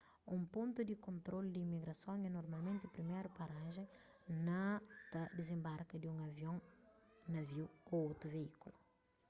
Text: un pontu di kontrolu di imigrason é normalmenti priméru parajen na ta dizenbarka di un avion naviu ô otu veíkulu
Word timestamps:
un 0.37 0.41
pontu 0.53 0.79
di 0.89 0.95
kontrolu 1.07 1.47
di 1.51 1.61
imigrason 1.67 2.19
é 2.29 2.31
normalmenti 2.31 2.87
priméru 2.95 3.29
parajen 3.39 3.87
na 4.47 4.61
ta 5.11 5.21
dizenbarka 5.37 5.95
di 5.99 6.07
un 6.13 6.17
avion 6.29 6.57
naviu 7.33 7.65
ô 7.95 7.97
otu 8.11 8.25
veíkulu 8.35 8.77